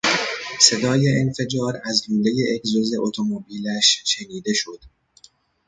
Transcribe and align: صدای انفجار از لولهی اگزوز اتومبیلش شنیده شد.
صدای 0.59 1.19
انفجار 1.21 1.81
از 1.85 2.03
لولهی 2.09 2.55
اگزوز 2.55 2.91
اتومبیلش 2.99 4.01
شنیده 4.05 4.53
شد. 4.53 4.81